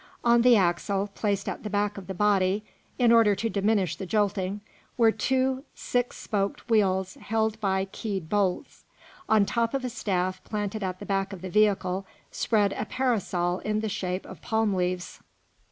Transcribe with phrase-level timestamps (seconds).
[0.23, 2.63] On the axle, placed at the back of the body
[2.97, 4.61] in order to diminish the jolting,
[4.97, 8.83] were two six spoked wheels held by keyed bolts.
[9.29, 13.59] On top of a staff planted at the back of the vehicle spread a parasol
[13.59, 15.19] in the shape of palm leaves.